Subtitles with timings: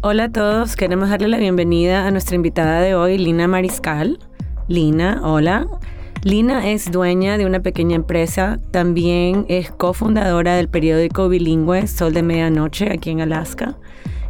[0.00, 4.20] Hola a todos, queremos darle la bienvenida a nuestra invitada de hoy, Lina Mariscal.
[4.68, 5.66] Lina, hola.
[6.22, 12.22] Lina es dueña de una pequeña empresa, también es cofundadora del periódico bilingüe Sol de
[12.22, 13.76] Medianoche aquí en Alaska.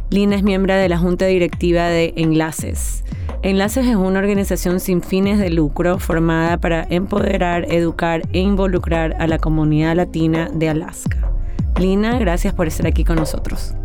[0.09, 3.03] Lina es miembro de la junta directiva de Enlaces.
[3.43, 9.27] Enlaces es una organización sin fines de lucro formada para empoderar, educar e involucrar a
[9.27, 11.31] la comunidad latina de Alaska.
[11.79, 13.75] Lina, gracias por estar aquí con nosotros.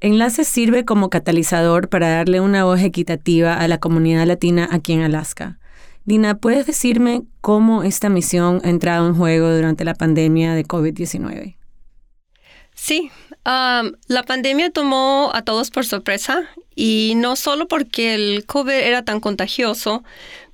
[0.00, 5.02] Enlaces sirve como catalizador para darle una voz equitativa a la comunidad latina aquí en
[5.02, 5.58] Alaska.
[6.04, 11.56] Lina, ¿puedes decirme cómo esta misión ha entrado en juego durante la pandemia de COVID-19?
[12.74, 13.10] Sí,
[13.44, 19.18] la pandemia tomó a todos por sorpresa y no solo porque el COVID era tan
[19.20, 20.04] contagioso,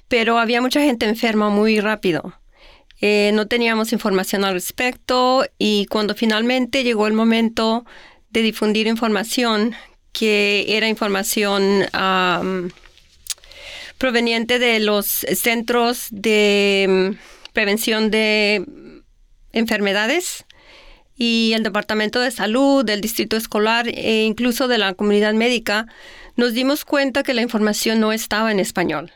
[0.09, 2.33] pero había mucha gente enferma muy rápido.
[3.01, 7.85] Eh, no teníamos información al respecto y cuando finalmente llegó el momento
[8.34, 9.74] de difundir información
[10.12, 11.87] que era información
[13.96, 18.66] proveniente de los centros de mm, prevención de
[19.52, 20.45] enfermedades
[21.16, 25.87] y el Departamento de Salud, del Distrito Escolar e incluso de la comunidad médica,
[26.37, 29.12] nos dimos cuenta que la información no estaba en español.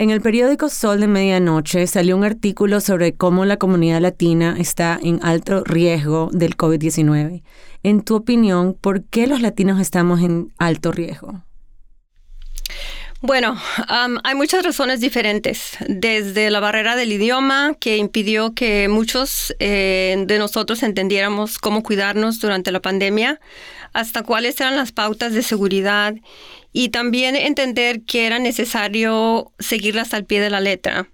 [0.00, 4.96] En el periódico Sol de Medianoche salió un artículo sobre cómo la comunidad latina está
[5.02, 7.42] en alto riesgo del COVID-19.
[7.82, 11.42] En tu opinión, ¿por qué los latinos estamos en alto riesgo?
[13.20, 13.60] Bueno,
[14.22, 20.38] hay muchas razones diferentes, desde la barrera del idioma que impidió que muchos eh, de
[20.38, 23.40] nosotros entendiéramos cómo cuidarnos durante la pandemia,
[23.92, 26.14] hasta cuáles eran las pautas de seguridad
[26.72, 31.08] y también entender que era necesario seguirlas al pie de la letra.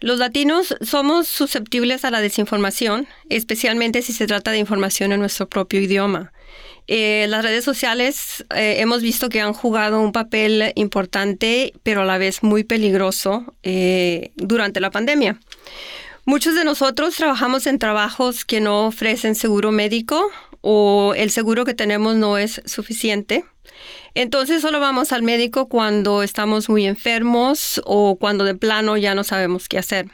[0.00, 5.48] Los latinos somos susceptibles a la desinformación, especialmente si se trata de información en nuestro
[5.48, 6.32] propio idioma.
[6.90, 12.04] Eh, las redes sociales eh, hemos visto que han jugado un papel importante, pero a
[12.06, 15.38] la vez muy peligroso eh, durante la pandemia.
[16.24, 20.30] Muchos de nosotros trabajamos en trabajos que no ofrecen seguro médico
[20.62, 23.44] o el seguro que tenemos no es suficiente.
[24.14, 29.24] Entonces solo vamos al médico cuando estamos muy enfermos o cuando de plano ya no
[29.24, 30.06] sabemos qué hacer.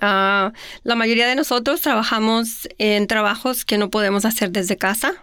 [0.00, 5.14] Ah, la mayoría de nosotros trabajamos en trabajos que no podemos hacer desde casa.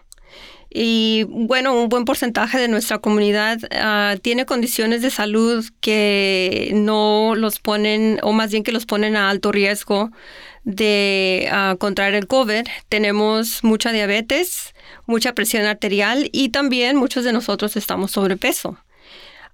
[0.72, 7.34] Y bueno, un buen porcentaje de nuestra comunidad ah, tiene condiciones de salud que no
[7.35, 10.12] los ponen, o más bien que los ponen a alto riesgo
[10.63, 12.68] de uh, contraer el COVID.
[12.88, 14.75] Tenemos mucha diabetes,
[15.08, 18.78] mucha presión arterial y también muchos de nosotros estamos sobrepeso.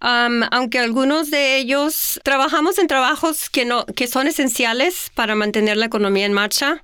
[0.01, 5.85] aunque algunos de ellos trabajamos en trabajos que, no, que son esenciales para mantener la
[5.85, 6.83] economía en marcha,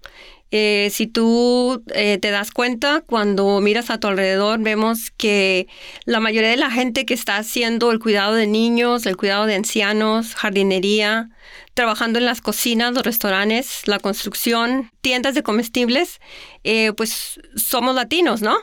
[0.52, 5.68] eh, si tú eh, te das cuenta, cuando miras a tu alrededor, vemos que
[6.06, 9.56] la mayoría de la gente que está haciendo el cuidado de niños, el cuidado de
[9.56, 11.30] ancianos, jardinería,
[11.74, 16.20] trabajando en las cocinas, los restaurantes, la construcción, tiendas de comestibles,
[16.66, 18.58] eh, pues somos latinos, ¿no?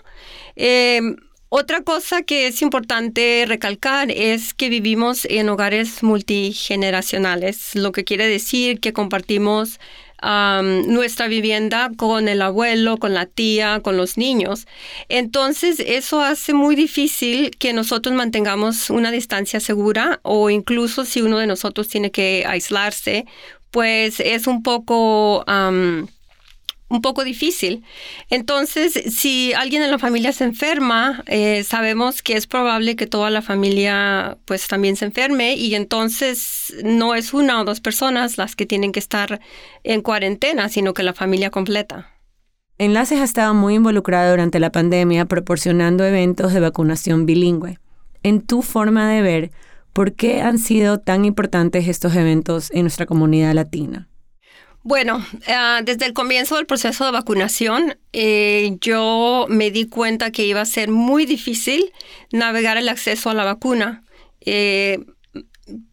[1.51, 8.29] Otra cosa que es importante recalcar es que vivimos en hogares multigeneracionales, lo que quiere
[8.29, 9.81] decir que compartimos
[10.23, 14.67] nuestra vivienda con el abuelo, con la tía, con los niños.
[15.09, 21.39] Entonces, eso hace muy difícil que nosotros mantengamos una distancia segura o incluso si uno
[21.39, 23.27] de nosotros tiene que aislarse,
[23.71, 25.45] pues es un poco
[26.89, 27.85] un poco difícil.
[28.31, 33.31] Entonces, si alguien en la familia se enferma, eh, sabemos que es probable que toda
[33.31, 38.57] la familia pues también se enferme y entonces no es una o dos personas las
[38.57, 39.41] que tienen que estar
[39.85, 42.11] en cuarentena, sino que la familia completa.
[42.79, 47.79] Enlaces ha estado muy involucrado durante la pandemia proporcionando eventos de vacunación bilingüe.
[48.23, 49.51] En tu forma de ver,
[49.93, 54.09] ¿por qué han sido tan importantes estos eventos en nuestra comunidad latina?
[54.83, 60.47] Bueno, ah, desde el comienzo del proceso de vacunación, eh, yo me di cuenta que
[60.47, 61.93] iba a ser muy difícil
[62.33, 64.03] navegar el acceso a la vacuna.
[64.41, 65.05] Eh,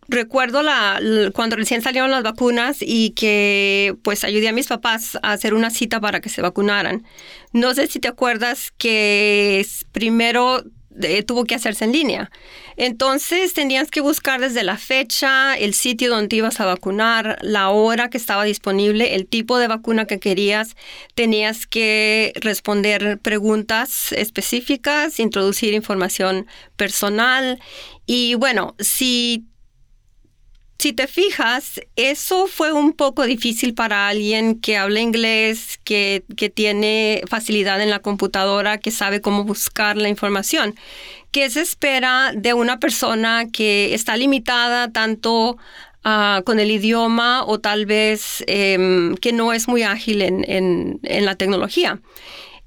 [0.07, 1.01] recuerdo la,
[1.33, 5.71] cuando recién salieron las vacunas y que pues ayudé a mis papás a hacer una
[5.71, 7.03] cita para que se vacunaran.
[7.51, 10.63] No sé si te acuerdas que primero
[11.25, 12.31] tuvo que hacerse en línea.
[12.77, 18.09] Entonces tenías que buscar desde la fecha, el sitio donde ibas a vacunar, la hora
[18.09, 20.75] que estaba disponible, el tipo de vacuna que querías.
[21.13, 27.59] Tenías que responder preguntas específicas, introducir información personal.
[28.05, 29.45] Y bueno, si
[30.85, 36.51] si te fijas, eso fue un poco difícil para alguien que habla inglés, que, que
[36.51, 40.75] tiene facilidad en la computadora, que sabe cómo buscar la información.
[41.31, 45.57] ¿Qué se espera de una persona que está limitada tanto
[46.03, 50.99] ah, con el idioma o tal vez em, que no es muy ágil en, en,
[51.01, 51.99] en la tecnología?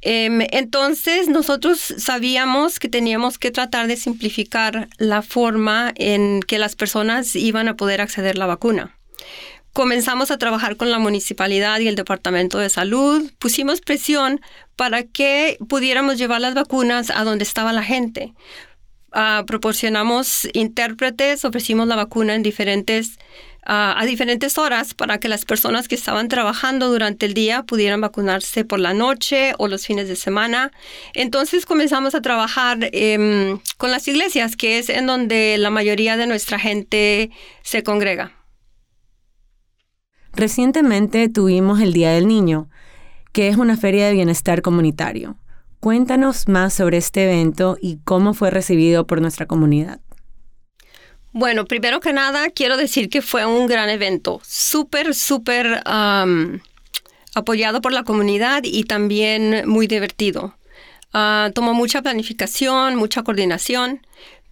[0.00, 6.76] Em, entonces nosotros sabíamos que teníamos que tratar de simplificar la forma en que las
[6.76, 8.94] personas iban a poder acceder a la vacuna.
[9.72, 14.40] Comenzamos a trabajar con la municipalidad y el Departamento de Salud, pusimos presión
[14.76, 18.34] para que pudiéramos llevar las vacunas a donde estaba la gente.
[19.12, 23.18] Ah, proporcionamos intérpretes, ofrecimos la vacuna en diferentes
[23.70, 28.64] a diferentes horas para que las personas que estaban trabajando durante el día pudieran vacunarse
[28.64, 30.72] por la noche o los fines de semana.
[31.12, 36.26] Entonces comenzamos a trabajar em, con las iglesias, que es en donde la mayoría de
[36.26, 37.30] nuestra gente
[37.62, 38.32] se congrega.
[40.32, 42.70] Recientemente tuvimos el Día del Niño,
[43.32, 45.36] que es una feria de bienestar comunitario.
[45.80, 50.00] Cuéntanos más sobre este evento y cómo fue recibido por nuestra comunidad.
[51.38, 55.80] Bueno, primero que nada, quiero decir que fue un gran evento, súper, súper
[57.32, 60.56] apoyado por la comunidad y también muy divertido.
[61.12, 64.04] Ah, tomó mucha planificación, mucha coordinación,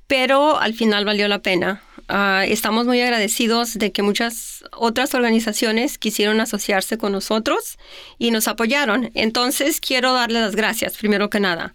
[0.06, 1.82] pero al final valió la pena.
[2.06, 7.78] Ah, estamos muy agradecidos de que muchas otras organizaciones quisieron asociarse con nosotros
[8.16, 9.10] y nos apoyaron.
[9.14, 11.74] Entonces, quiero darles las gracias, primero que nada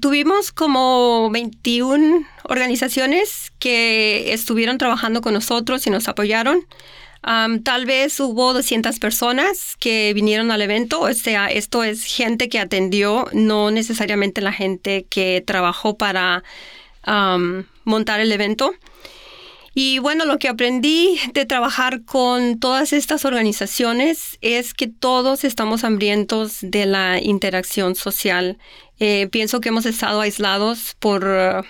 [0.00, 6.66] tuvimos como 21 organizaciones que estuvieron trabajando con nosotros y nos apoyaron.
[7.62, 12.58] tal vez hubo 200 personas que vinieron al evento, o sea, esto es gente que
[12.58, 16.42] atendió, no necesariamente la gente que trabajó para
[17.84, 18.74] montar el evento.
[19.74, 25.84] Y bueno, lo que aprendí de trabajar con todas estas organizaciones es que todos estamos
[25.84, 28.58] hambrientos de la interacción social.
[28.98, 31.64] Eh, pienso que hemos estado aislados por uh,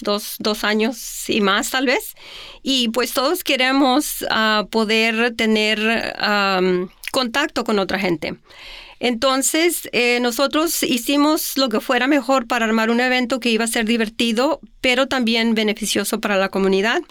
[0.00, 2.14] dos, años y más tal vez.
[2.62, 8.36] Y pues todos queremos uh, poder tener um, contacto con otra gente.
[8.98, 13.68] Entonces, eh, nosotros hicimos lo que fuera mejor para armar un evento que iba a
[13.68, 17.02] ser divertido, pero también beneficioso para la comunidad.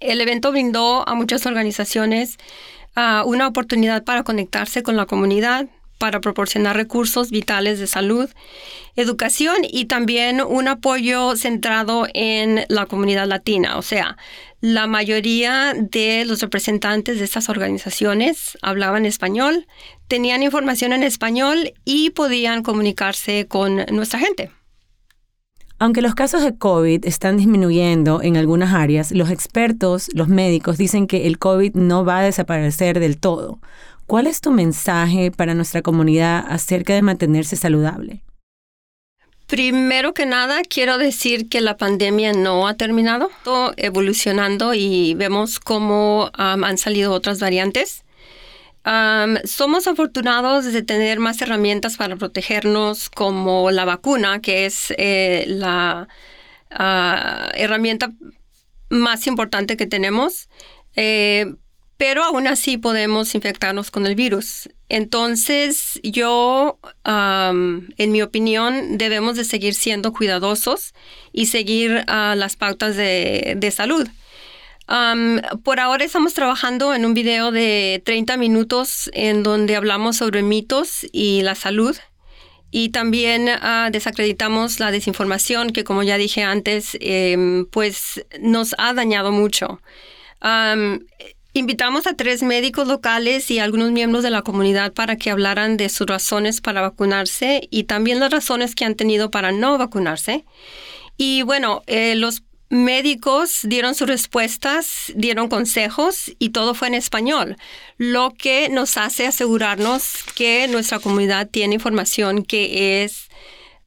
[0.00, 2.38] El evento brindó a muchas organizaciones
[2.96, 5.68] ah, una oportunidad para conectarse con la comunidad,
[6.02, 8.28] para proporcionar recursos vitales de salud,
[8.96, 13.78] educación y también un apoyo centrado en la comunidad latina.
[13.78, 14.16] O sea,
[14.60, 19.68] la mayoría de los representantes de estas organizaciones hablaban español,
[20.08, 24.50] tenían información en español y podían comunicarse con nuestra gente.
[25.82, 31.08] Aunque los casos de COVID están disminuyendo en algunas áreas, los expertos, los médicos, dicen
[31.08, 33.58] que el COVID no va a desaparecer del todo.
[34.06, 38.22] ¿Cuál es tu mensaje para nuestra comunidad acerca de mantenerse saludable?
[39.48, 45.58] Primero que nada, quiero decir que la pandemia no ha terminado, todo evolucionando y vemos
[45.58, 48.04] cómo han salido otras variantes
[49.44, 56.08] somos afortunados de tener más herramientas para protegernos como la vacuna, que es eh, la
[56.70, 58.12] ah, herramienta
[58.90, 60.48] más importante que tenemos,
[60.96, 61.54] eh,
[61.96, 64.68] pero aún así podemos infectarnos con el virus.
[64.88, 70.92] Entonces, yo, en mi opinión, debemos de seguir siendo cuidadosos
[71.32, 74.08] y seguir ah, las pautas de salud
[75.62, 81.06] por ahora estamos trabajando en un video de 30 minutos en donde hablamos sobre mitos
[81.12, 81.96] y la salud.
[82.70, 88.92] Y también ah, desacreditamos la desinformación que, como ya dije antes, em, pues nos ha
[88.92, 89.80] dañado mucho.
[91.54, 95.88] invitamos a tres médicos locales y algunos miembros de la comunidad para que hablaran de
[95.90, 100.44] sus razones para vacunarse y también las razones que han tenido para no vacunarse.
[101.16, 107.58] Y bueno, eh, los médicos dieron sus respuestas, dieron consejos y todo fue en español,
[107.98, 113.28] lo que nos hace asegurarnos que nuestra comunidad tiene información que es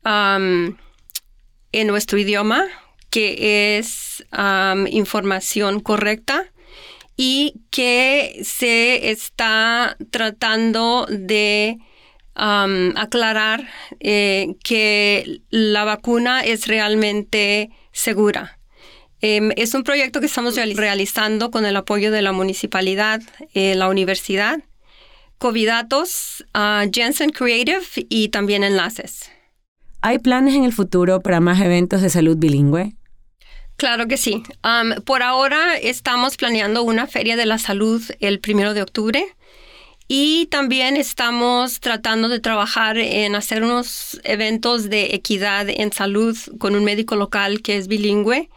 [0.03, 0.77] en
[1.87, 2.67] nuestro idioma,
[3.09, 4.23] que es
[4.91, 6.45] información correcta
[7.17, 11.79] y que se está tratando de
[12.35, 13.67] aclarar
[13.99, 18.54] eh, que la vacuna es realmente segura.
[19.27, 23.23] Em, es un proyecto que estamos realizando con el apoyo de la municipalidad,
[23.55, 24.59] eh, la universidad,
[25.39, 29.31] Covidatos, uh, Jensen Creative y también Enlaces.
[30.01, 32.93] ¿Hay planes en el futuro para más eventos de salud bilingüe?
[33.77, 34.43] Claro que sí.
[35.05, 39.25] por ahora estamos planeando una feria de la salud el primero de octubre.
[40.07, 46.75] Y también estamos tratando de trabajar en hacer unos eventos de equidad en salud con
[46.75, 48.49] un médico local que es bilingüe.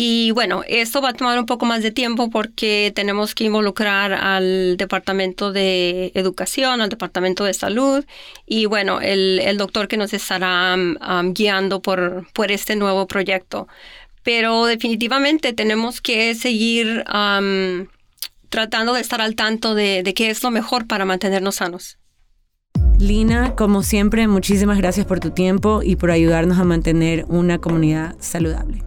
[0.00, 4.12] Y bueno, esto va a tomar un poco más de tiempo porque tenemos que involucrar
[4.12, 8.04] al Departamento de Educación, al Departamento de Salud
[8.46, 10.76] y bueno, el, doctor que nos estará
[11.32, 13.66] guiando por, este nuevo proyecto.
[14.22, 17.02] Pero definitivamente tenemos que seguir
[18.50, 21.98] tratando de estar al tanto de, de qué es lo mejor para mantenernos sanos.
[23.00, 28.14] Lina, como siempre, muchísimas gracias por tu tiempo y por ayudarnos a mantener una comunidad
[28.20, 28.84] saludable.